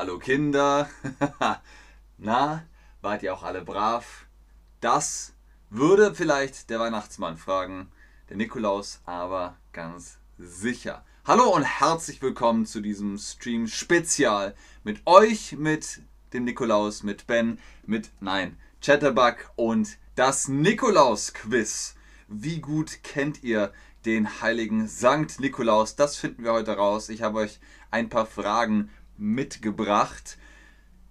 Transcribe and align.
Hallo 0.00 0.18
Kinder. 0.18 0.88
Na, 2.16 2.64
wart 3.02 3.22
ihr 3.22 3.34
auch 3.34 3.42
alle 3.42 3.62
brav? 3.62 4.24
Das 4.80 5.34
würde 5.68 6.14
vielleicht 6.14 6.70
der 6.70 6.80
Weihnachtsmann 6.80 7.36
fragen, 7.36 7.92
der 8.30 8.38
Nikolaus 8.38 9.02
aber 9.04 9.58
ganz 9.74 10.16
sicher. 10.38 11.04
Hallo 11.26 11.54
und 11.54 11.64
herzlich 11.64 12.22
willkommen 12.22 12.64
zu 12.64 12.80
diesem 12.80 13.18
Stream 13.18 13.66
Spezial 13.66 14.54
mit 14.84 15.02
euch, 15.04 15.52
mit 15.58 16.00
dem 16.32 16.44
Nikolaus, 16.44 17.02
mit 17.02 17.26
Ben, 17.26 17.58
mit, 17.84 18.08
nein, 18.20 18.56
Chatterbug 18.80 19.52
und 19.56 19.98
das 20.14 20.48
Nikolaus-Quiz. 20.48 21.94
Wie 22.26 22.62
gut 22.62 23.02
kennt 23.02 23.42
ihr 23.42 23.70
den 24.06 24.40
heiligen 24.40 24.88
Sankt 24.88 25.40
Nikolaus? 25.40 25.94
Das 25.94 26.16
finden 26.16 26.42
wir 26.42 26.54
heute 26.54 26.74
raus. 26.74 27.10
Ich 27.10 27.20
habe 27.20 27.40
euch 27.40 27.60
ein 27.90 28.08
paar 28.08 28.24
Fragen 28.24 28.88
mitgebracht. 29.20 30.38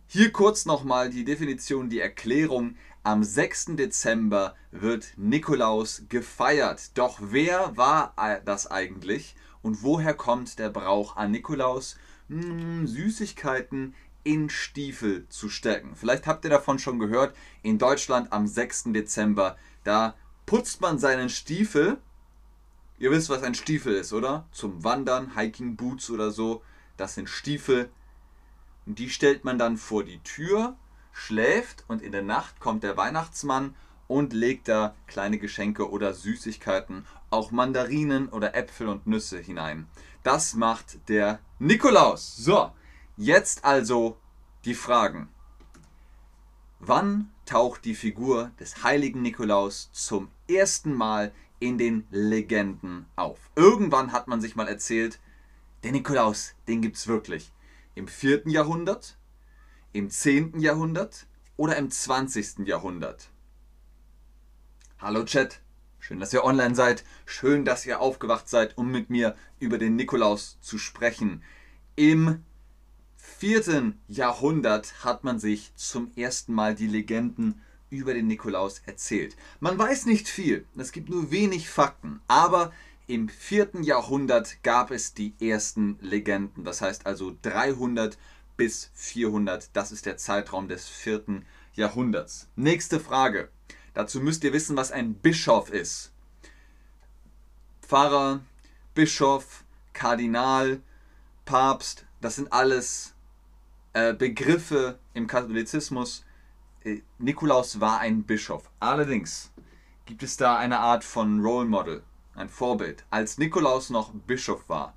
Hier 0.07 0.31
kurz 0.31 0.65
nochmal 0.65 1.09
die 1.09 1.23
Definition, 1.23 1.89
die 1.89 1.99
Erklärung. 1.99 2.75
Am 3.03 3.23
6. 3.23 3.75
Dezember 3.77 4.55
wird 4.71 5.13
Nikolaus 5.15 6.03
gefeiert. 6.09 6.97
Doch 6.97 7.19
wer 7.21 7.77
war 7.77 8.13
das 8.43 8.67
eigentlich? 8.67 9.35
Und 9.61 9.83
woher 9.83 10.13
kommt 10.13 10.59
der 10.59 10.69
Brauch 10.69 11.15
an 11.15 11.31
Nikolaus? 11.31 11.97
Hm, 12.27 12.87
Süßigkeiten 12.87 13.93
in 14.23 14.49
Stiefel 14.49 15.27
zu 15.29 15.49
stecken. 15.49 15.95
Vielleicht 15.95 16.27
habt 16.27 16.43
ihr 16.43 16.49
davon 16.49 16.79
schon 16.79 16.99
gehört. 16.99 17.35
In 17.61 17.77
Deutschland 17.77 18.33
am 18.33 18.47
6. 18.47 18.85
Dezember, 18.87 19.57
da 19.83 20.15
putzt 20.45 20.81
man 20.81 20.99
seinen 20.99 21.29
Stiefel. 21.29 21.97
Ihr 22.97 23.11
wisst, 23.11 23.29
was 23.29 23.43
ein 23.43 23.55
Stiefel 23.55 23.93
ist, 23.93 24.11
oder? 24.11 24.47
Zum 24.51 24.83
Wandern, 24.83 25.35
Hiking 25.37 25.75
Boots 25.75 26.09
oder 26.09 26.31
so. 26.31 26.63
Das 26.97 27.15
sind 27.15 27.29
Stiefel. 27.29 27.89
Die 28.91 29.09
stellt 29.09 29.45
man 29.45 29.57
dann 29.57 29.77
vor 29.77 30.03
die 30.03 30.19
Tür, 30.19 30.75
schläft 31.13 31.85
und 31.87 32.01
in 32.01 32.11
der 32.11 32.23
Nacht 32.23 32.59
kommt 32.59 32.83
der 32.83 32.97
Weihnachtsmann 32.97 33.75
und 34.07 34.33
legt 34.33 34.67
da 34.67 34.95
kleine 35.07 35.37
Geschenke 35.37 35.89
oder 35.89 36.13
Süßigkeiten, 36.13 37.05
auch 37.29 37.51
Mandarinen 37.51 38.29
oder 38.29 38.55
Äpfel 38.55 38.87
und 38.87 39.05
Nüsse 39.07 39.39
hinein. 39.39 39.87
Das 40.23 40.55
macht 40.55 41.07
der 41.07 41.39
Nikolaus. 41.59 42.35
So, 42.35 42.71
Jetzt 43.21 43.65
also 43.65 44.15
die 44.63 44.73
Fragen. 44.73 45.27
Wann 46.79 47.29
taucht 47.45 47.83
die 47.83 47.93
Figur 47.93 48.51
des 48.61 48.81
heiligen 48.81 49.21
Nikolaus 49.21 49.89
zum 49.91 50.29
ersten 50.49 50.93
Mal 50.93 51.33
in 51.59 51.77
den 51.77 52.07
Legenden 52.11 53.07
auf? 53.17 53.37
Irgendwann 53.57 54.13
hat 54.13 54.29
man 54.29 54.39
sich 54.39 54.55
mal 54.55 54.69
erzählt, 54.69 55.19
der 55.83 55.91
Nikolaus, 55.91 56.55
den 56.69 56.81
gibt 56.81 56.95
es 56.95 57.07
wirklich. 57.07 57.51
Im 57.95 58.07
4. 58.07 58.43
Jahrhundert, 58.45 59.17
im 59.93 60.09
10. 60.09 60.59
Jahrhundert 60.59 61.27
oder 61.57 61.75
im 61.75 61.89
20. 61.89 62.67
Jahrhundert? 62.67 63.29
Hallo 64.99 65.23
Chat, 65.25 65.61
schön, 65.97 66.19
dass 66.19 66.31
ihr 66.31 66.43
online 66.43 66.75
seid, 66.75 67.03
schön, 67.25 67.65
dass 67.65 67.85
ihr 67.85 67.99
aufgewacht 67.99 68.47
seid, 68.47 68.77
um 68.77 68.91
mit 68.91 69.09
mir 69.09 69.35
über 69.59 69.77
den 69.77 69.95
Nikolaus 69.95 70.59
zu 70.61 70.77
sprechen. 70.77 71.43
Im 71.95 72.43
vierten 73.15 73.99
Jahrhundert 74.07 75.03
hat 75.03 75.23
man 75.23 75.39
sich 75.39 75.73
zum 75.75 76.11
ersten 76.15 76.53
Mal 76.53 76.75
die 76.75 76.87
Legenden 76.87 77.61
über 77.89 78.13
den 78.13 78.27
Nikolaus 78.27 78.81
erzählt. 78.85 79.35
Man 79.59 79.77
weiß 79.77 80.05
nicht 80.05 80.29
viel, 80.29 80.65
es 80.77 80.91
gibt 80.91 81.09
nur 81.09 81.31
wenig 81.31 81.69
Fakten, 81.69 82.21
aber 82.27 82.71
im 83.09 83.27
vierten 83.27 83.81
Jahrhundert 83.81 84.61
gab 84.61 84.91
es 84.91 85.15
die 85.15 85.33
ersten 85.41 85.97
Legenden. 85.99 86.63
Das 86.63 86.81
heißt 86.81 87.07
also 87.07 87.35
300 87.41 88.19
bis 88.55 88.91
400, 88.93 89.71
das 89.73 89.91
ist 89.91 90.05
der 90.05 90.17
Zeitraum 90.17 90.67
des 90.67 90.87
vierten 90.87 91.43
Jahrhunderts. 91.73 92.47
Nächste 92.55 92.99
Frage. 92.99 93.49
Dazu 93.95 94.19
müsst 94.19 94.43
ihr 94.43 94.53
wissen, 94.53 94.77
was 94.77 94.91
ein 94.91 95.15
Bischof 95.15 95.71
ist. 95.71 96.11
Pfarrer, 97.81 98.41
Bischof, 98.93 99.63
Kardinal, 99.93 100.79
Papst, 101.45 102.05
das 102.21 102.35
sind 102.35 102.53
alles 102.53 103.15
äh, 103.93 104.13
Begriffe 104.13 104.99
im 105.15 105.25
Katholizismus. 105.25 106.23
Äh, 106.83 107.01
Nikolaus 107.17 107.79
war 107.79 108.01
ein 108.01 108.21
Bischof. 108.21 108.69
Allerdings 108.79 109.51
gibt 110.05 110.21
es 110.21 110.37
da 110.37 110.57
eine 110.57 110.77
Art 110.77 111.03
von 111.03 111.41
Role 111.41 111.67
Model, 111.67 112.03
ein 112.39 112.49
Vorbild. 112.49 113.05
Als 113.09 113.37
Nikolaus 113.37 113.89
noch 113.89 114.11
Bischof 114.13 114.67
war, 114.67 114.93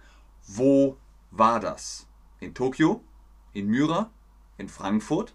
wo 0.47 0.97
war 1.31 1.61
das? 1.61 2.07
In 2.41 2.55
Tokio? 2.55 3.03
In 3.53 3.69
Myra? 3.69 4.11
In 4.59 4.69
Frankfurt? 4.69 5.35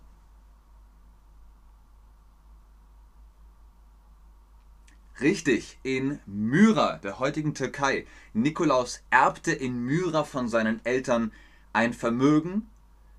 Richtig, 5.20 5.80
in 5.82 6.20
Myra, 6.26 6.98
der 6.98 7.20
heutigen 7.20 7.54
Türkei. 7.54 8.06
Nikolaus 8.34 9.02
erbte 9.10 9.52
in 9.52 9.80
Myra 9.80 10.24
von 10.24 10.48
seinen 10.48 10.86
Eltern 10.86 11.32
ein 11.74 11.94
Vermögen 11.94 12.70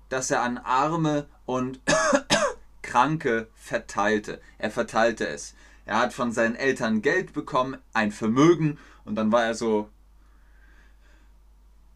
das 0.09 0.31
er 0.31 0.41
an 0.41 0.57
Arme 0.57 1.27
und 1.45 1.79
Kranke 2.81 3.47
verteilte. 3.53 4.41
Er 4.57 4.71
verteilte 4.71 5.27
es. 5.27 5.55
Er 5.89 5.97
hat 5.97 6.13
von 6.13 6.31
seinen 6.31 6.53
Eltern 6.53 7.01
Geld 7.01 7.33
bekommen, 7.33 7.79
ein 7.93 8.11
Vermögen, 8.11 8.77
und 9.05 9.15
dann 9.15 9.31
war 9.31 9.45
er 9.45 9.55
so, 9.55 9.89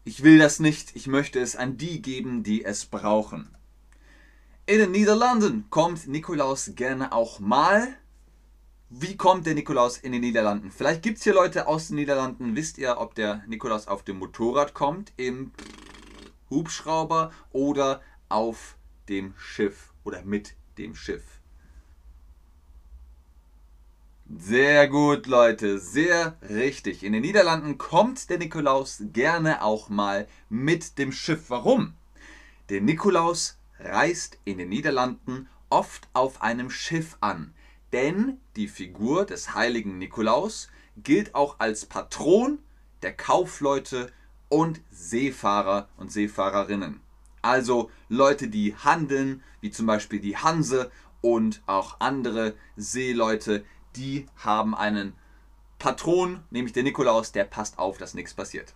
ich 0.02 0.24
will 0.24 0.36
das 0.36 0.58
nicht, 0.58 0.96
ich 0.96 1.06
möchte 1.06 1.38
es 1.38 1.54
an 1.54 1.76
die 1.76 2.02
geben, 2.02 2.42
die 2.42 2.64
es 2.64 2.86
brauchen. 2.86 3.54
In 4.66 4.80
den 4.80 4.90
Niederlanden 4.90 5.70
kommt 5.70 6.08
Nikolaus 6.08 6.72
gerne 6.74 7.12
auch 7.12 7.38
mal. 7.38 7.86
Wie 8.90 9.16
kommt 9.16 9.46
der 9.46 9.54
Nikolaus 9.54 9.96
in 9.96 10.10
den 10.10 10.22
Niederlanden? 10.22 10.72
Vielleicht 10.72 11.02
gibt 11.02 11.18
es 11.18 11.22
hier 11.22 11.34
Leute 11.34 11.68
aus 11.68 11.86
den 11.86 11.94
Niederlanden. 11.94 12.56
Wisst 12.56 12.78
ihr, 12.78 12.98
ob 12.98 13.14
der 13.14 13.44
Nikolaus 13.46 13.86
auf 13.86 14.02
dem 14.02 14.18
Motorrad 14.18 14.74
kommt, 14.74 15.12
im 15.16 15.52
Hubschrauber 16.50 17.30
oder 17.52 18.02
auf 18.28 18.76
dem 19.08 19.34
Schiff 19.36 19.92
oder 20.02 20.24
mit 20.24 20.56
dem 20.78 20.96
Schiff. 20.96 21.43
Sehr 24.36 24.88
gut, 24.88 25.26
Leute, 25.26 25.78
sehr 25.78 26.36
richtig. 26.50 27.04
In 27.04 27.12
den 27.12 27.22
Niederlanden 27.22 27.78
kommt 27.78 28.28
der 28.30 28.38
Nikolaus 28.38 29.00
gerne 29.12 29.62
auch 29.62 29.88
mal 29.88 30.26
mit 30.48 30.98
dem 30.98 31.12
Schiff. 31.12 31.50
Warum? 31.50 31.94
Der 32.68 32.80
Nikolaus 32.80 33.58
reist 33.78 34.38
in 34.44 34.58
den 34.58 34.70
Niederlanden 34.70 35.48
oft 35.70 36.08
auf 36.14 36.42
einem 36.42 36.68
Schiff 36.68 37.16
an, 37.20 37.54
denn 37.92 38.38
die 38.56 38.66
Figur 38.66 39.24
des 39.24 39.54
heiligen 39.54 39.98
Nikolaus 39.98 40.68
gilt 40.96 41.36
auch 41.36 41.60
als 41.60 41.86
Patron 41.86 42.58
der 43.02 43.12
Kaufleute 43.12 44.10
und 44.48 44.80
Seefahrer 44.90 45.88
und 45.96 46.10
Seefahrerinnen. 46.10 47.00
Also 47.40 47.88
Leute, 48.08 48.48
die 48.48 48.74
handeln, 48.74 49.44
wie 49.60 49.70
zum 49.70 49.86
Beispiel 49.86 50.18
die 50.18 50.36
Hanse 50.36 50.90
und 51.20 51.62
auch 51.66 52.00
andere 52.00 52.54
Seeleute, 52.76 53.64
die 53.96 54.26
haben 54.36 54.74
einen 54.74 55.14
Patron, 55.78 56.42
nämlich 56.50 56.72
der 56.72 56.82
Nikolaus, 56.82 57.32
der 57.32 57.44
passt 57.44 57.78
auf, 57.78 57.98
dass 57.98 58.14
nichts 58.14 58.34
passiert. 58.34 58.74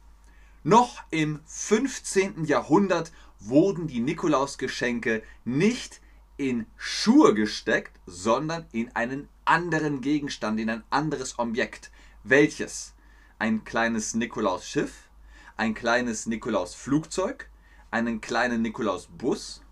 Noch 0.64 1.02
im 1.10 1.40
15. 1.46 2.44
Jahrhundert 2.44 3.12
wurden 3.40 3.86
die 3.86 4.00
Nikolausgeschenke 4.00 5.22
nicht 5.44 6.00
in 6.36 6.66
Schuhe 6.76 7.34
gesteckt, 7.34 7.98
sondern 8.06 8.66
in 8.72 8.94
einen 8.94 9.28
anderen 9.44 10.00
Gegenstand, 10.00 10.60
in 10.60 10.70
ein 10.70 10.82
anderes 10.90 11.38
Objekt. 11.38 11.90
Welches? 12.24 12.94
Ein 13.38 13.64
kleines 13.64 14.14
Nikolausschiff, 14.14 15.08
ein 15.56 15.74
kleines 15.74 16.26
Nikolaus-Flugzeug, 16.26 17.48
einen 17.90 18.20
kleinen 18.20 18.62
Nikolaus-Bus. 18.62 19.62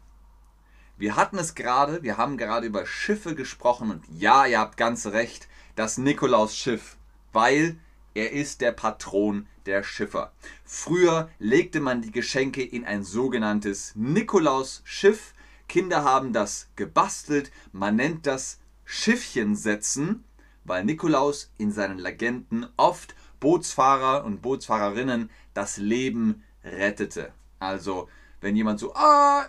Wir 0.99 1.17
hatten 1.17 1.37
es 1.37 1.55
gerade, 1.55 2.03
wir 2.03 2.17
haben 2.17 2.39
gerade 2.39 2.67
über 2.67 2.87
Schiffe 2.87 3.35
gesprochen 3.35 3.91
und 3.91 4.05
ja, 4.09 4.47
ihr 4.47 4.59
habt 4.59 4.79
ganz 4.79 5.07
recht, 5.07 5.47
das 5.75 5.99
Nikolaus-Schiff, 5.99 6.97
weil 7.33 7.77
er 8.15 8.33
ist 8.33 8.63
der 8.63 8.73
Patron 8.73 9.47
der 9.67 9.83
Schiffer. 9.83 10.33
Früher 10.65 11.29
legte 11.39 11.81
man 11.81 12.01
die 12.01 12.13
Geschenke 12.13 12.63
in 12.63 12.87
ein 12.87 13.03
sogenanntes 13.05 13.93
Nikolaus-Schiff. 13.95 15.35
Kinder 15.69 16.03
haben 16.03 16.33
das 16.33 16.69
gebastelt, 16.77 17.53
man 17.73 17.97
nennt 17.97 18.27
das 18.27 18.59
Schiffchen 18.87 19.55
setzen, 19.55 20.25
weil 20.65 20.83
Nikolaus 20.85 21.51
in 21.59 21.73
seinen 21.73 21.99
Legenden 21.99 22.67
oft 22.79 23.15
Bootsfahrer 23.41 24.25
und 24.25 24.41
Bootsfahrerinnen 24.41 25.29
das 25.53 25.77
Leben 25.77 26.43
rettete. 26.65 27.33
Also, 27.59 28.09
wenn 28.41 28.57
jemand 28.57 28.81
so, 28.81 28.95
ah, 28.95 29.47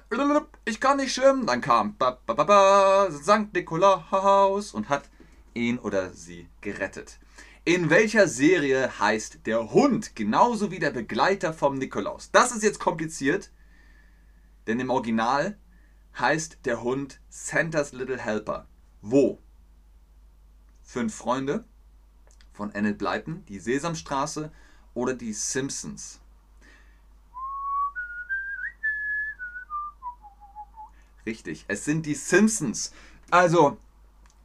ich 0.65 0.79
kann 0.79 0.97
nicht 0.97 1.13
schwimmen, 1.13 1.45
dann 1.45 1.61
kam 1.61 1.97
ba, 1.97 2.19
ba, 2.25 2.33
ba, 2.33 2.43
ba, 2.43 3.11
Sankt 3.11 3.53
Nikolaus 3.53 4.73
und 4.73 4.89
hat 4.89 5.09
ihn 5.53 5.79
oder 5.79 6.11
sie 6.13 6.47
gerettet. 6.61 7.19
In 7.65 7.89
welcher 7.89 8.27
Serie 8.29 8.99
heißt 8.99 9.45
der 9.45 9.73
Hund 9.73 10.15
genauso 10.15 10.71
wie 10.71 10.79
der 10.79 10.91
Begleiter 10.91 11.53
vom 11.53 11.77
Nikolaus? 11.77 12.31
Das 12.31 12.53
ist 12.53 12.63
jetzt 12.63 12.79
kompliziert. 12.79 13.51
Denn 14.67 14.79
im 14.79 14.89
Original 14.89 15.57
heißt 16.17 16.59
der 16.65 16.81
Hund 16.81 17.19
Santa's 17.29 17.91
Little 17.91 18.17
Helper. 18.17 18.67
Wo? 19.01 19.39
Fünf 20.81 21.13
Freunde 21.13 21.65
von 22.53 22.71
Enid 22.73 22.97
Blyton, 22.97 23.43
die 23.47 23.59
Sesamstraße 23.59 24.51
oder 24.93 25.13
die 25.13 25.33
Simpsons. 25.33 26.21
Richtig, 31.27 31.65
es 31.67 31.83
sind 31.83 32.05
die 32.05 32.15
Simpsons. 32.15 32.93
Also, 33.31 33.77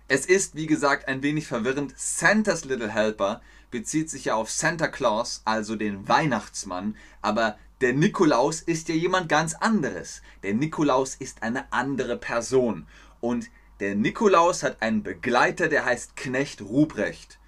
es 0.08 0.26
ist 0.26 0.56
wie 0.56 0.66
gesagt 0.66 1.06
ein 1.06 1.22
wenig 1.22 1.46
verwirrend. 1.46 1.94
Santa's 1.96 2.64
Little 2.64 2.90
Helper 2.90 3.40
bezieht 3.70 4.10
sich 4.10 4.24
ja 4.24 4.34
auf 4.34 4.50
Santa 4.50 4.88
Claus, 4.88 5.42
also 5.44 5.76
den 5.76 6.08
Weihnachtsmann, 6.08 6.96
aber 7.20 7.56
der 7.82 7.92
Nikolaus 7.92 8.62
ist 8.62 8.88
ja 8.88 8.96
jemand 8.96 9.28
ganz 9.28 9.54
anderes. 9.54 10.22
Der 10.42 10.54
Nikolaus 10.54 11.14
ist 11.14 11.44
eine 11.44 11.72
andere 11.72 12.16
Person. 12.16 12.88
Und 13.20 13.48
der 13.78 13.94
Nikolaus 13.94 14.64
hat 14.64 14.82
einen 14.82 15.04
Begleiter, 15.04 15.68
der 15.68 15.84
heißt 15.84 16.16
Knecht 16.16 16.62
Ruprecht. 16.62 17.38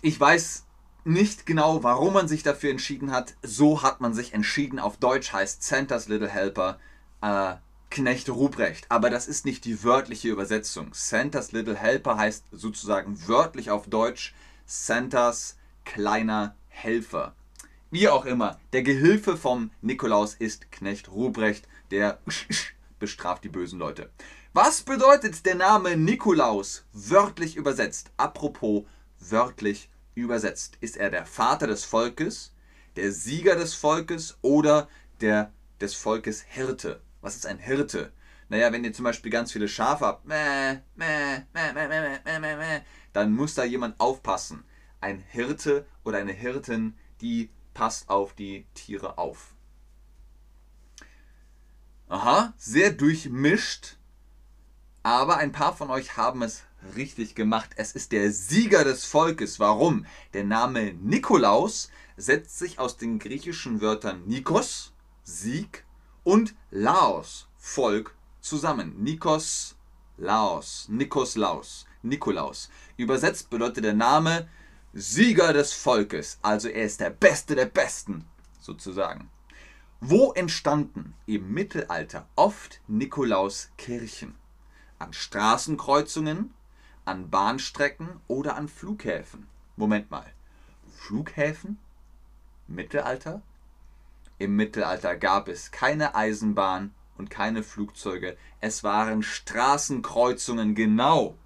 Ich 0.00 0.18
weiß 0.18 0.64
nicht 1.08 1.46
genau, 1.46 1.82
warum 1.82 2.12
man 2.12 2.28
sich 2.28 2.42
dafür 2.42 2.70
entschieden 2.70 3.10
hat. 3.10 3.34
So 3.42 3.82
hat 3.82 4.00
man 4.00 4.14
sich 4.14 4.34
entschieden. 4.34 4.78
Auf 4.78 4.98
Deutsch 4.98 5.32
heißt 5.32 5.62
Santa's 5.62 6.08
Little 6.08 6.28
Helper 6.28 6.78
äh, 7.22 7.54
Knecht 7.90 8.28
Ruprecht. 8.28 8.86
Aber 8.90 9.10
das 9.10 9.26
ist 9.26 9.46
nicht 9.46 9.64
die 9.64 9.82
wörtliche 9.82 10.28
Übersetzung. 10.28 10.90
Santa's 10.92 11.52
Little 11.52 11.76
Helper 11.76 12.16
heißt 12.16 12.44
sozusagen 12.52 13.26
wörtlich 13.26 13.70
auf 13.70 13.88
Deutsch 13.88 14.34
Santas 14.66 15.56
kleiner 15.84 16.54
Helfer. 16.68 17.34
Wie 17.90 18.08
auch 18.08 18.26
immer, 18.26 18.60
der 18.74 18.82
Gehilfe 18.82 19.38
vom 19.38 19.70
Nikolaus 19.80 20.34
ist 20.34 20.70
Knecht 20.70 21.10
Ruprecht, 21.10 21.66
der 21.90 22.18
bestraft 22.98 23.44
die 23.44 23.48
bösen 23.48 23.78
Leute. 23.78 24.10
Was 24.52 24.82
bedeutet 24.82 25.46
der 25.46 25.54
Name 25.54 25.96
Nikolaus 25.96 26.84
wörtlich 26.92 27.56
übersetzt? 27.56 28.10
Apropos 28.18 28.84
wörtlich 29.20 29.88
übersetzt. 30.20 30.78
Ist 30.80 30.96
er 30.96 31.10
der 31.10 31.26
Vater 31.26 31.66
des 31.66 31.84
Volkes, 31.84 32.54
der 32.96 33.12
Sieger 33.12 33.56
des 33.56 33.74
Volkes 33.74 34.38
oder 34.42 34.88
der 35.20 35.52
des 35.80 35.94
Volkes 35.94 36.42
Hirte? 36.42 37.00
Was 37.20 37.36
ist 37.36 37.46
ein 37.46 37.58
Hirte? 37.58 38.12
Naja, 38.48 38.72
wenn 38.72 38.84
ihr 38.84 38.92
zum 38.92 39.04
Beispiel 39.04 39.30
ganz 39.30 39.52
viele 39.52 39.68
Schafe 39.68 40.06
habt, 40.06 40.24
dann 43.12 43.34
muss 43.34 43.54
da 43.54 43.64
jemand 43.64 44.00
aufpassen. 44.00 44.64
Ein 45.00 45.18
Hirte 45.18 45.86
oder 46.02 46.18
eine 46.18 46.32
Hirtin, 46.32 46.96
die 47.20 47.50
passt 47.74 48.08
auf 48.08 48.32
die 48.32 48.66
Tiere 48.74 49.18
auf. 49.18 49.54
Aha, 52.08 52.54
sehr 52.56 52.90
durchmischt. 52.90 53.96
Aber 55.02 55.36
ein 55.36 55.52
paar 55.52 55.76
von 55.76 55.90
euch 55.90 56.16
haben 56.16 56.42
es 56.42 56.64
richtig 56.96 57.34
gemacht. 57.34 57.70
Es 57.76 57.92
ist 57.92 58.12
der 58.12 58.32
Sieger 58.32 58.84
des 58.84 59.04
Volkes. 59.04 59.60
Warum? 59.60 60.06
Der 60.34 60.44
Name 60.44 60.94
Nikolaus 60.94 61.90
setzt 62.16 62.58
sich 62.58 62.78
aus 62.78 62.96
den 62.96 63.18
griechischen 63.18 63.80
Wörtern 63.80 64.22
Nikos, 64.26 64.92
Sieg, 65.22 65.84
und 66.24 66.54
Laos, 66.70 67.48
Volk, 67.56 68.14
zusammen. 68.40 69.02
Nikos, 69.02 69.76
Laos, 70.16 70.86
Nikos, 70.88 71.36
Laos, 71.36 71.86
Nikolaus. 72.02 72.70
Übersetzt 72.96 73.50
bedeutet 73.50 73.84
der 73.84 73.94
Name 73.94 74.48
Sieger 74.92 75.52
des 75.52 75.72
Volkes. 75.72 76.38
Also 76.42 76.68
er 76.68 76.84
ist 76.84 77.00
der 77.00 77.10
Beste 77.10 77.54
der 77.54 77.66
Besten, 77.66 78.24
sozusagen. 78.60 79.30
Wo 80.00 80.32
entstanden 80.32 81.14
im 81.26 81.52
Mittelalter 81.52 82.28
oft 82.36 82.80
Nikolauskirchen? 82.88 84.34
An 84.98 85.12
Straßenkreuzungen, 85.12 86.52
an 87.08 87.30
Bahnstrecken 87.30 88.20
oder 88.28 88.54
an 88.56 88.68
Flughäfen? 88.68 89.46
Moment 89.76 90.10
mal. 90.10 90.26
Flughäfen? 90.98 91.78
Mittelalter? 92.66 93.40
Im 94.38 94.54
Mittelalter 94.56 95.16
gab 95.16 95.48
es 95.48 95.70
keine 95.70 96.14
Eisenbahn 96.14 96.94
und 97.16 97.30
keine 97.30 97.62
Flugzeuge. 97.62 98.36
Es 98.60 98.84
waren 98.84 99.22
Straßenkreuzungen 99.22 100.74
genau 100.74 101.36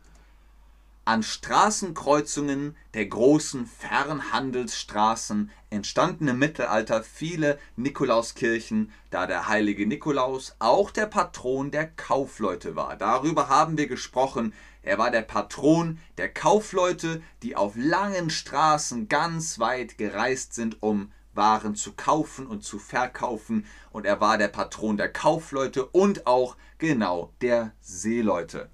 an 1.05 1.25
Straßenkreuzungen 1.25 2.77
der 2.95 3.07
großen 3.07 3.67
Fernhandelsstraßen 3.67 5.51
entstanden 5.71 6.29
im 6.29 6.39
Mittelalter 6.39 7.03
viele 7.03 7.59
Nikolauskirchen, 7.75 8.93
da 9.11 9.27
der 9.27 9.49
heilige 9.49 9.87
Nikolaus 9.87 10.55
auch 10.61 10.93
der 10.93 11.07
Patron 11.07 11.73
der 11.73 11.89
Kaufleute 11.89 12.77
war. 12.77 12.97
Darüber 12.97 13.49
haben 13.49 13.77
wir 13.79 13.89
gesprochen. 13.89 14.53
Er 14.83 14.99
war 14.99 15.11
der 15.11 15.23
Patron 15.23 15.99
der 16.19 16.33
Kaufleute, 16.33 17.23
die 17.43 17.55
auf 17.55 17.75
langen 17.77 18.31
Straßen 18.31 19.09
ganz 19.09 19.59
weit 19.59 19.97
gereist 19.97 20.55
sind, 20.55 20.83
um 20.83 21.13
Waren 21.35 21.77
zu 21.77 21.93
kaufen 21.93 22.47
und 22.47 22.63
zu 22.63 22.79
verkaufen. 22.79 23.65
Und 23.91 24.05
er 24.05 24.21
war 24.21 24.39
der 24.39 24.49
Patron 24.49 24.97
der 24.97 25.11
Kaufleute 25.11 25.87
und 25.87 26.27
auch 26.27 26.57
genau 26.79 27.33
der 27.41 27.73
Seeleute. 27.81 28.69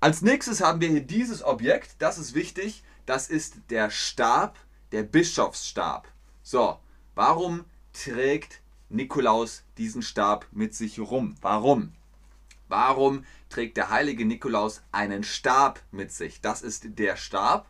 Als 0.00 0.22
nächstes 0.22 0.60
haben 0.60 0.80
wir 0.80 0.88
hier 0.88 1.02
dieses 1.04 1.44
Objekt, 1.44 1.96
das 2.00 2.18
ist 2.18 2.34
wichtig, 2.34 2.82
das 3.06 3.28
ist 3.28 3.56
der 3.70 3.90
Stab, 3.90 4.58
der 4.90 5.04
Bischofsstab. 5.04 6.08
So, 6.42 6.78
warum 7.14 7.64
trägt 7.92 8.62
Nikolaus 8.88 9.62
diesen 9.78 10.02
Stab 10.02 10.46
mit 10.50 10.74
sich 10.74 10.98
rum? 10.98 11.36
Warum? 11.40 11.92
Warum 12.68 13.24
trägt 13.52 13.76
der 13.76 13.90
heilige 13.90 14.24
Nikolaus 14.24 14.82
einen 14.90 15.22
Stab 15.22 15.80
mit 15.90 16.10
sich? 16.10 16.40
Das 16.40 16.62
ist 16.62 16.98
der 16.98 17.16
Stab, 17.16 17.68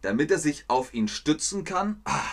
damit 0.00 0.30
er 0.30 0.38
sich 0.38 0.64
auf 0.68 0.94
ihn 0.94 1.08
stützen 1.08 1.64
kann. 1.64 2.00
Ah, 2.04 2.30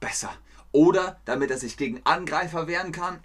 besser. 0.00 0.32
Oder 0.72 1.20
damit 1.24 1.50
er 1.50 1.58
sich 1.58 1.76
gegen 1.76 2.00
Angreifer 2.04 2.66
wehren 2.66 2.92
kann. 2.92 3.20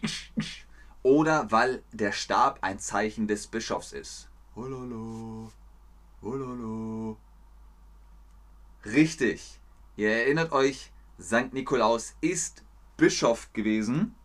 Oder 1.04 1.52
weil 1.52 1.84
der 1.92 2.12
Stab 2.12 2.60
ein 2.62 2.80
Zeichen 2.80 3.28
des 3.28 3.48
Bischofs 3.48 3.92
ist. 3.92 4.30
Hololo. 4.56 5.52
Hololo. 6.22 7.18
Richtig. 8.86 9.60
Ihr 9.96 10.12
erinnert 10.12 10.51
euch, 10.51 10.92
St. 11.22 11.54
Nikolaus 11.54 12.15
ist 12.22 12.63
Bischof 12.98 13.54
gewesen. 13.54 14.15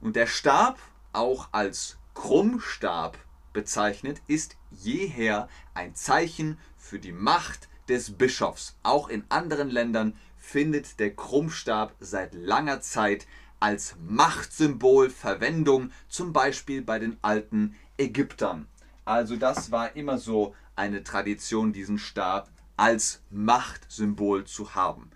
Und 0.00 0.16
der 0.16 0.26
Stab, 0.26 0.78
auch 1.12 1.48
als 1.52 1.97
Krummstab 2.20 3.16
bezeichnet, 3.52 4.20
ist 4.26 4.56
jeher 4.72 5.48
ein 5.72 5.94
Zeichen 5.94 6.58
für 6.76 6.98
die 6.98 7.12
Macht 7.12 7.68
des 7.88 8.18
Bischofs. 8.18 8.76
Auch 8.82 9.08
in 9.08 9.22
anderen 9.28 9.70
Ländern 9.70 10.14
findet 10.36 10.98
der 10.98 11.14
Krummstab 11.14 11.94
seit 12.00 12.34
langer 12.34 12.80
Zeit 12.80 13.28
als 13.60 13.94
Machtsymbol 14.04 15.10
Verwendung, 15.10 15.92
zum 16.08 16.32
Beispiel 16.32 16.82
bei 16.82 16.98
den 16.98 17.16
alten 17.22 17.76
Ägyptern. 17.96 18.66
Also 19.04 19.36
das 19.36 19.70
war 19.70 19.94
immer 19.94 20.18
so 20.18 20.56
eine 20.74 21.04
Tradition, 21.04 21.72
diesen 21.72 21.98
Stab 21.98 22.50
als 22.76 23.22
Machtsymbol 23.30 24.44
zu 24.44 24.74
haben. 24.74 25.08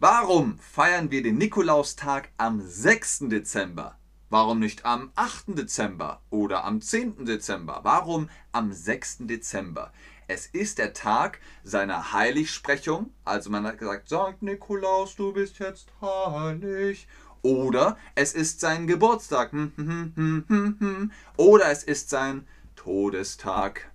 Warum 0.00 0.58
feiern 0.58 1.12
wir 1.12 1.22
den 1.22 1.38
Nikolaustag 1.38 2.28
am 2.38 2.60
6. 2.60 3.28
Dezember? 3.28 3.99
Warum 4.32 4.60
nicht 4.60 4.84
am 4.84 5.10
8. 5.16 5.58
Dezember 5.58 6.20
oder 6.30 6.62
am 6.64 6.80
10. 6.80 7.26
Dezember? 7.26 7.80
Warum 7.82 8.30
am 8.52 8.72
6. 8.72 9.26
Dezember? 9.26 9.92
Es 10.28 10.46
ist 10.46 10.78
der 10.78 10.92
Tag 10.92 11.40
seiner 11.64 12.12
Heiligsprechung. 12.12 13.12
Also 13.24 13.50
man 13.50 13.66
hat 13.66 13.78
gesagt, 13.78 14.08
Sankt 14.08 14.42
Nikolaus, 14.42 15.16
du 15.16 15.32
bist 15.32 15.58
jetzt 15.58 15.88
heilig. 16.00 17.08
Oder 17.42 17.98
es 18.14 18.32
ist 18.32 18.60
sein 18.60 18.86
Geburtstag. 18.86 19.50
Hm, 19.50 19.72
hm, 19.74 20.44
hm, 20.46 21.12
oder 21.36 21.68
es 21.72 21.82
ist 21.82 22.08
sein 22.08 22.46
Todestag. 22.76 23.89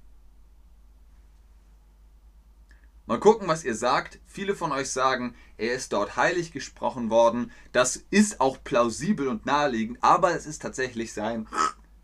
Mal 3.07 3.19
gucken, 3.19 3.47
was 3.47 3.63
ihr 3.63 3.75
sagt. 3.75 4.19
Viele 4.25 4.55
von 4.55 4.71
euch 4.71 4.89
sagen, 4.89 5.35
er 5.57 5.73
ist 5.73 5.93
dort 5.93 6.17
heilig 6.17 6.51
gesprochen 6.51 7.11
worden. 7.11 7.51
Das 7.71 8.03
ist 8.09 8.41
auch 8.41 8.63
plausibel 8.63 9.27
und 9.27 9.45
naheliegend, 9.45 9.99
aber 10.01 10.35
es 10.35 10.47
ist 10.47 10.63
tatsächlich 10.63 11.13
sein 11.13 11.47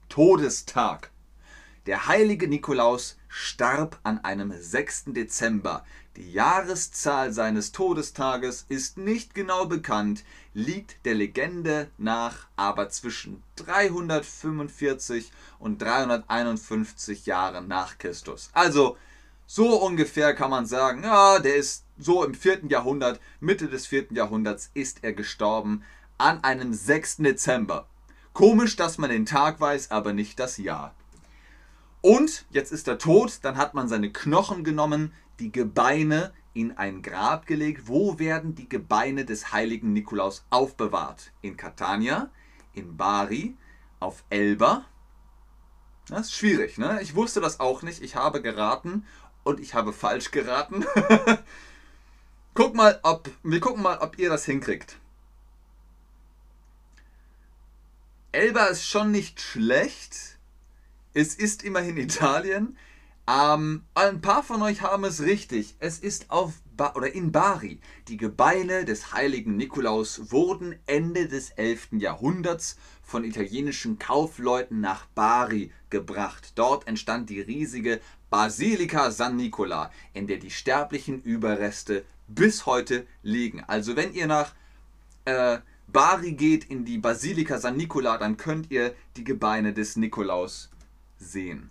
Todestag. 0.10 1.10
Der 1.88 2.06
heilige 2.06 2.48
Nikolaus 2.48 3.18
starb 3.28 4.00
an 4.04 4.24
einem 4.24 4.54
6. 4.56 5.06
Dezember. 5.08 5.84
Die 6.18 6.32
Jahreszahl 6.32 7.34
seines 7.34 7.72
Todestages 7.72 8.66
ist 8.70 9.00
nicht 9.00 9.34
genau 9.34 9.66
bekannt, 9.66 10.24
liegt 10.54 11.04
der 11.06 11.16
Legende 11.16 11.90
nach 11.98 12.48
aber 12.56 12.90
zwischen 12.90 13.42
345 13.56 15.32
und 15.58 15.82
351 15.82 17.26
Jahren 17.26 17.68
nach 17.68 17.98
Christus. 17.98 18.52
Also 18.54 18.98
so 19.46 19.82
ungefähr 19.82 20.34
kann 20.34 20.50
man 20.50 20.66
sagen, 20.66 21.04
ja, 21.04 21.40
der 21.40 21.56
ist 21.56 21.86
so 21.98 22.24
im 22.24 22.34
4. 22.34 22.68
Jahrhundert, 22.70 23.20
Mitte 23.40 23.68
des 23.68 23.86
4. 23.88 24.08
Jahrhunderts 24.12 24.72
ist 24.74 25.04
er 25.04 25.14
gestorben. 25.14 25.84
an 26.18 26.44
einem 26.44 26.72
6. 26.74 27.18
Dezember. 27.18 27.88
Komisch, 28.34 28.76
dass 28.76 28.98
man 29.00 29.10
den 29.10 29.26
Tag 29.26 29.60
weiß, 29.60 29.90
aber 29.90 30.14
nicht 30.14 30.40
das 30.40 30.58
Jahr. 30.58 30.94
Und 32.02 32.46
jetzt 32.52 32.72
ist 32.72 32.88
er 32.88 32.98
tot, 32.98 33.40
dann 33.42 33.58
hat 33.58 33.74
man 33.74 33.88
seine 33.88 34.12
Knochen 34.12 34.64
genommen, 34.64 35.14
die 35.40 35.52
Gebeine 35.52 36.32
in 36.54 36.78
ein 36.78 37.02
Grab 37.02 37.46
gelegt. 37.46 37.88
Wo 37.88 38.20
werden 38.20 38.56
die 38.56 38.70
Gebeine 38.70 39.26
des 39.26 39.52
heiligen 39.52 39.94
Nikolaus 39.94 40.46
aufbewahrt? 40.50 41.32
In 41.42 41.58
Catania, 41.58 42.30
in 42.74 42.98
Bari, 42.98 43.56
auf 44.00 44.24
Elba. 44.30 44.86
Das 46.08 46.28
ist 46.28 46.34
schwierig, 46.34 46.78
ne? 46.78 47.00
Ich 47.02 47.16
wusste 47.16 47.40
das 47.42 47.60
auch 47.60 47.84
nicht. 47.84 48.02
Ich 48.02 48.16
habe 48.16 48.42
geraten 48.42 49.06
und 49.44 49.60
ich 49.60 49.74
habe 49.74 49.94
falsch 49.94 50.32
geraten. 50.32 50.86
Guck 52.54 52.76
mal, 52.76 53.00
ob, 53.04 53.30
wir 53.44 53.60
gucken 53.60 53.82
mal, 53.82 54.00
ob 54.00 54.20
ihr 54.20 54.30
das 54.30 54.46
hinkriegt. 54.46 54.98
Elba 58.34 58.66
ist 58.66 58.86
schon 58.86 59.12
nicht 59.12 59.42
schlecht. 59.42 60.38
Es 61.14 61.36
ist 61.36 61.64
immerhin 61.64 61.98
Italien. 61.98 62.78
Ähm, 63.28 63.84
ein 63.94 64.22
paar 64.22 64.44
von 64.44 64.62
euch 64.62 64.82
haben 64.82 65.04
es 65.04 65.22
richtig. 65.22 65.76
Es 65.80 66.00
ist 66.00 66.32
auf 66.32 66.54
ba 66.76 66.94
oder 66.96 67.14
in 67.14 67.32
Bari. 67.32 67.80
Die 68.08 68.18
Gebeine 68.18 68.86
des 68.86 69.14
heiligen 69.14 69.56
Nikolaus 69.56 70.32
wurden 70.32 70.76
Ende 70.86 71.28
des 71.28 71.52
11. 71.52 71.90
Jahrhunderts 71.94 72.78
von 73.04 73.24
italienischen 73.24 74.00
Kaufleuten 74.00 74.82
nach 74.82 75.06
Bari 75.08 75.72
gebracht. 75.90 76.54
Dort 76.56 76.88
entstand 76.88 77.30
die 77.30 77.42
riesige 77.42 78.00
Basilika 78.32 79.12
San 79.12 79.36
Nicola, 79.36 79.92
in 80.14 80.26
der 80.26 80.38
die 80.38 80.52
sterblichen 80.52 81.22
Überreste 81.22 82.06
bis 82.30 82.66
heute 82.66 83.06
liegen. 83.24 83.62
Also 83.68 83.98
wenn 83.98 84.14
ihr 84.14 84.26
nach 84.26 84.54
äh, 85.26 85.60
Bari 85.90 86.32
geht 86.32 86.64
in 86.64 86.86
die 86.86 86.98
Basilika 86.98 87.60
San 87.60 87.76
Nicola, 87.76 88.18
dann 88.18 88.38
könnt 88.38 88.72
ihr 88.72 88.96
die 89.18 89.26
Gebeine 89.26 89.74
des 89.74 89.98
Nikolaus 89.98 90.70
sehen. 91.20 91.70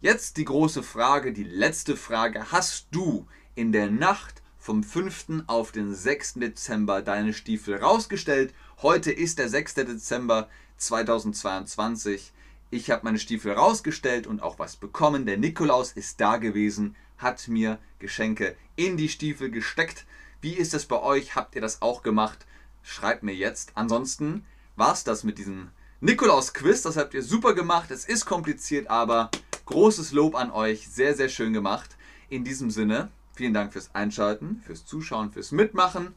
Jetzt 0.00 0.38
die 0.38 0.44
große 0.44 0.82
Frage, 0.82 1.32
die 1.32 1.44
letzte 1.44 1.96
Frage. 1.96 2.50
Hast 2.50 2.88
du 2.90 3.28
in 3.54 3.70
der 3.70 3.90
Nacht 3.90 4.42
vom 4.58 4.82
5. 4.82 5.44
auf 5.46 5.70
den 5.70 5.94
6. 5.94 6.34
Dezember 6.34 7.00
deine 7.00 7.32
Stiefel 7.32 7.76
rausgestellt? 7.76 8.52
Heute 8.82 9.12
ist 9.12 9.38
der 9.38 9.48
6. 9.48 9.74
Dezember 9.74 10.48
2022. 10.78 12.32
Ich 12.70 12.90
habe 12.90 13.04
meine 13.04 13.18
Stiefel 13.18 13.52
rausgestellt 13.52 14.26
und 14.26 14.42
auch 14.42 14.58
was 14.58 14.76
bekommen. 14.76 15.24
Der 15.24 15.38
Nikolaus 15.38 15.92
ist 15.92 16.20
da 16.20 16.36
gewesen, 16.36 16.96
hat 17.16 17.48
mir 17.48 17.78
Geschenke 17.98 18.56
in 18.76 18.98
die 18.98 19.08
Stiefel 19.08 19.50
gesteckt. 19.50 20.04
Wie 20.42 20.52
ist 20.52 20.74
es 20.74 20.84
bei 20.84 21.00
euch? 21.00 21.34
Habt 21.34 21.54
ihr 21.54 21.62
das 21.62 21.80
auch 21.80 22.02
gemacht? 22.02 22.46
schreibt 22.82 23.22
mir 23.22 23.34
jetzt. 23.34 23.72
Ansonsten 23.74 24.44
war 24.76 24.92
es 24.92 25.02
das 25.02 25.24
mit 25.24 25.38
diesem 25.38 25.70
Nikolaus-Quiz. 26.00 26.82
Das 26.82 26.96
habt 26.96 27.14
ihr 27.14 27.22
super 27.22 27.54
gemacht. 27.54 27.90
Es 27.90 28.04
ist 28.04 28.26
kompliziert, 28.26 28.88
aber 28.88 29.30
großes 29.64 30.12
Lob 30.12 30.34
an 30.34 30.50
euch. 30.50 30.88
Sehr, 30.88 31.14
sehr 31.14 31.30
schön 31.30 31.54
gemacht. 31.54 31.96
In 32.28 32.44
diesem 32.44 32.70
Sinne, 32.70 33.10
vielen 33.34 33.54
Dank 33.54 33.72
fürs 33.72 33.94
Einschalten, 33.94 34.62
fürs 34.64 34.84
Zuschauen, 34.84 35.32
fürs 35.32 35.52
Mitmachen. 35.52 36.14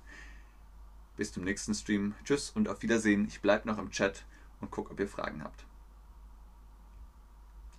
Bis 1.16 1.32
zum 1.32 1.46
nächsten 1.46 1.74
Stream. 1.74 2.14
Tschüss 2.26 2.52
und 2.52 2.68
auf 2.68 2.82
Wiedersehen. 2.82 3.26
Ich 3.28 3.42
bleibe 3.42 3.70
noch 3.70 3.78
im 3.78 3.92
Chat 3.92 4.26
und 4.60 4.70
gucke, 4.70 4.92
ob 4.92 5.00
ihr 5.00 5.08
Fragen 5.08 5.44
habt. 5.44 5.66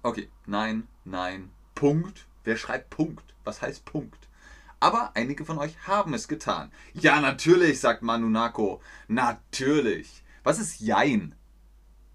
Okay, 0.04 0.28
nein, 0.46 0.88
nein, 1.04 1.50
Punkt. 1.76 2.26
Wer 2.42 2.56
schreibt 2.56 2.90
Punkt? 2.90 3.34
Was 3.44 3.62
heißt 3.62 3.84
Punkt? 3.84 4.28
Aber 4.80 5.12
einige 5.14 5.44
von 5.44 5.58
euch 5.58 5.86
haben 5.86 6.12
es 6.12 6.26
getan. 6.26 6.72
Ja, 6.92 7.20
natürlich, 7.20 7.78
sagt 7.78 8.02
Manunako. 8.02 8.80
Natürlich. 9.06 10.24
Was 10.42 10.58
ist 10.58 10.80
Jein? 10.80 11.36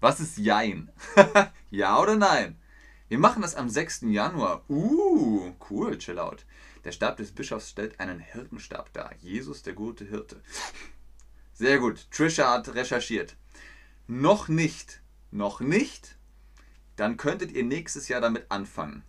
Was 0.00 0.20
ist 0.20 0.36
Jein? 0.36 0.90
ja 1.70 1.98
oder 1.98 2.16
nein? 2.16 2.60
Wir 3.08 3.18
machen 3.18 3.40
das 3.40 3.54
am 3.54 3.70
6. 3.70 4.02
Januar. 4.02 4.68
Uh, 4.68 5.54
cool, 5.70 5.96
chill 5.96 6.18
out. 6.18 6.44
Der 6.84 6.92
Stab 6.92 7.16
des 7.16 7.32
Bischofs 7.32 7.70
stellt 7.70 7.98
einen 8.00 8.20
Hirtenstab 8.20 8.92
dar. 8.92 9.14
Jesus, 9.22 9.62
der 9.62 9.72
gute 9.72 10.04
Hirte. 10.04 10.42
Sehr 11.54 11.78
gut. 11.78 12.06
Trisha 12.10 12.52
hat 12.52 12.74
recherchiert. 12.74 13.34
Noch 14.06 14.48
nicht. 14.48 15.00
Noch 15.30 15.60
nicht? 15.60 16.17
Dann 16.98 17.16
könntet 17.16 17.52
ihr 17.52 17.62
nächstes 17.62 18.08
Jahr 18.08 18.20
damit 18.20 18.46
anfangen. 18.50 19.04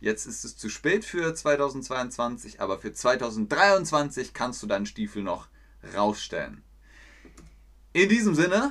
Jetzt 0.00 0.26
ist 0.26 0.44
es 0.44 0.56
zu 0.56 0.68
spät 0.68 1.04
für 1.04 1.34
2022, 1.34 2.60
aber 2.60 2.78
für 2.78 2.92
2023 2.92 4.32
kannst 4.32 4.62
du 4.62 4.68
deinen 4.68 4.86
Stiefel 4.86 5.24
noch 5.24 5.48
rausstellen. 5.94 6.62
In 7.92 8.08
diesem 8.08 8.36
Sinne, 8.36 8.70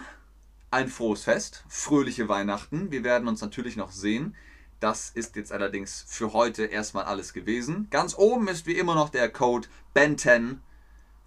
ein 0.72 0.88
frohes 0.88 1.24
Fest, 1.24 1.66
fröhliche 1.68 2.30
Weihnachten. 2.30 2.92
Wir 2.92 3.04
werden 3.04 3.28
uns 3.28 3.42
natürlich 3.42 3.76
noch 3.76 3.92
sehen. 3.92 4.38
Das 4.80 5.10
ist 5.10 5.36
jetzt 5.36 5.52
allerdings 5.52 6.06
für 6.08 6.32
heute 6.32 6.64
erstmal 6.64 7.04
alles 7.04 7.34
gewesen. 7.34 7.88
Ganz 7.90 8.16
oben 8.18 8.48
ist 8.48 8.66
wie 8.66 8.78
immer 8.78 8.96
noch 8.96 9.10
der 9.10 9.30
Code 9.30 9.68
BEN10 9.94 10.60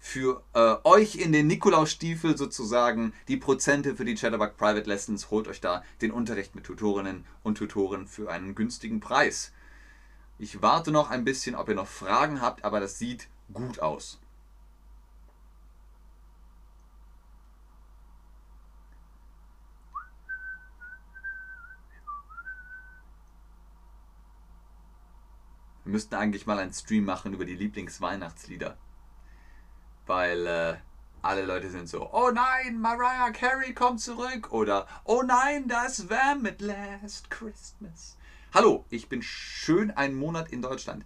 für 0.05 0.43
äh, 0.53 0.75
euch 0.83 1.15
in 1.15 1.31
den 1.31 1.47
Nikolausstiefel 1.47 2.37
sozusagen 2.37 3.13
die 3.29 3.37
Prozente 3.37 3.95
für 3.95 4.03
die 4.03 4.15
Chatterbug 4.15 4.57
Private 4.57 4.87
Lessons. 4.87 5.31
Holt 5.31 5.47
euch 5.47 5.61
da 5.61 5.81
den 6.01 6.11
Unterricht 6.11 6.55
mit 6.55 6.65
Tutorinnen 6.65 7.25
und 7.41 7.57
Tutoren 7.57 8.05
für 8.05 8.29
einen 8.29 8.53
günstigen 8.53 8.99
Preis. 8.99 9.53
Ich 10.37 10.61
warte 10.61 10.91
noch 10.91 11.09
ein 11.09 11.23
bisschen, 11.23 11.55
ob 11.55 11.69
ihr 11.69 11.75
noch 11.75 11.87
Fragen 11.87 12.41
habt, 12.41 12.65
aber 12.65 12.81
das 12.81 12.99
sieht 12.99 13.29
gut 13.53 13.79
aus. 13.79 14.19
Wir 25.85 25.93
müssten 25.93 26.15
eigentlich 26.15 26.45
mal 26.45 26.59
einen 26.59 26.73
Stream 26.73 27.05
machen 27.05 27.33
über 27.33 27.45
die 27.45 27.55
Lieblingsweihnachtslieder. 27.55 28.77
Weil 30.05 30.47
äh, 30.47 30.75
alle 31.21 31.45
Leute 31.45 31.69
sind 31.69 31.87
so, 31.87 32.11
oh 32.11 32.31
nein, 32.31 32.79
Mariah 32.79 33.31
Carey 33.31 33.73
kommt 33.73 34.01
zurück. 34.01 34.51
Oder, 34.51 34.87
oh 35.05 35.23
nein, 35.23 35.67
das 35.67 36.09
Wham 36.09 36.41
mit 36.41 36.59
Last 36.61 37.29
Christmas. 37.29 38.17
Hallo, 38.53 38.85
ich 38.89 39.09
bin 39.09 39.21
schön 39.21 39.91
einen 39.91 40.15
Monat 40.15 40.51
in 40.51 40.61
Deutschland. 40.61 41.05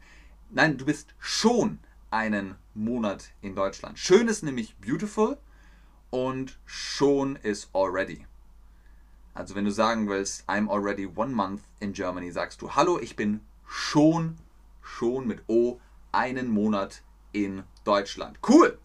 Nein, 0.50 0.77
du 0.77 0.86
bist 0.86 1.13
schon 1.20 1.80
einen 2.10 2.56
Monat 2.74 3.32
in 3.42 3.56
Deutschland. 3.56 4.00
Schön 4.00 4.27
ist 4.27 4.44
nämlich 4.44 4.75
beautiful 4.77 5.38
und 6.10 6.58
schon 6.66 7.36
ist 7.38 7.70
already. 7.74 8.25
Also 9.34 9.54
wenn 9.54 9.66
du 9.66 9.72
sagen 9.72 10.10
willst, 10.10 10.50
I'm 10.50 10.68
already 10.68 11.06
one 11.06 11.32
month 11.32 11.62
in 11.80 11.94
Germany, 11.94 12.32
sagst 12.32 12.62
du, 12.62 12.75
hallo, 12.75 13.00
ich 13.00 13.16
bin 13.16 13.42
schon, 13.68 14.38
schon 14.82 15.27
mit 15.27 15.44
O, 15.48 15.80
einen 16.12 16.50
Monat 16.50 17.04
in 17.34 17.63
Deutschland. 17.84 18.39
Cool! 18.48 18.76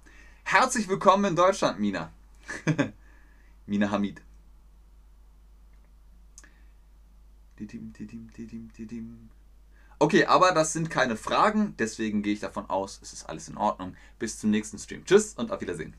Herzlich 0.52 0.87
willkommen 0.87 1.25
in 1.25 1.35
Deutschland, 1.35 1.80
Mina. 1.80 2.12
Mina 3.66 3.90
Hamid. 3.90 4.21
Okay, 9.99 10.26
aber 10.26 10.52
das 10.52 10.75
sind 10.75 10.90
keine 10.90 11.16
Fragen, 11.16 11.75
deswegen 11.78 12.23
gehe 12.23 12.35
ich 12.35 12.40
davon 12.40 12.68
aus, 12.68 13.00
es 13.00 13.14
ist 13.14 13.25
alles 13.30 13.49
in 13.49 13.56
Ordnung. 13.56 13.97
Bis 14.18 14.38
zum 14.38 14.50
nächsten 14.50 14.78
Stream. 14.78 15.06
Tschüss 15.06 15.32
und 15.32 15.50
auf 15.50 15.62
Wiedersehen. 15.62 15.94